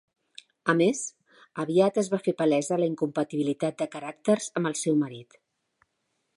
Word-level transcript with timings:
A 0.71 0.73
més, 0.77 1.01
aviat 1.63 1.99
es 2.03 2.09
va 2.15 2.21
fer 2.29 2.33
palesa 2.41 2.79
la 2.85 2.89
incompatibilitat 2.93 3.79
de 3.83 3.89
caràcters 3.97 4.51
amb 4.61 4.71
el 4.71 4.79
seu 4.85 5.01
marit. 5.07 5.41